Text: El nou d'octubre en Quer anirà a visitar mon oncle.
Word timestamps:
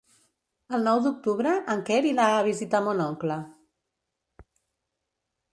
El 0.77 0.87
nou 0.89 1.01
d'octubre 1.07 1.51
en 1.75 1.83
Quer 1.89 1.99
anirà 2.03 2.25
a 2.37 2.41
visitar 2.49 2.81
mon 2.89 3.07
oncle. 3.09 3.41